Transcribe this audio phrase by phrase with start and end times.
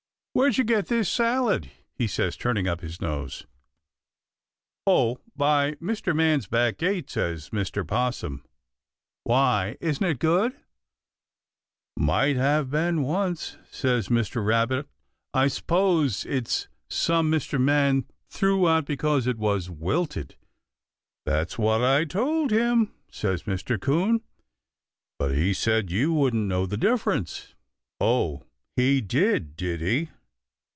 [0.33, 3.45] "Where'd you get this salad?" he says, turning up his nose.
[4.87, 6.15] "Out by Mr.
[6.15, 7.85] Man's back gate," says Mr.
[7.85, 8.41] 'Possum.
[9.25, 10.55] "Why, isn't it good?"
[11.97, 14.43] "Might have been once," says Mr.
[14.43, 14.87] Rabbit.
[15.33, 17.59] "I s'pose it's some Mr.
[17.59, 20.37] Man threw out because it was wilted."
[21.25, 23.77] "That's what I told him," says Mr.
[23.79, 24.21] 'Coon,
[25.19, 27.53] "but he said you wouldn't know the difference."
[27.99, 28.43] "Oh,
[28.77, 30.07] he did, did he?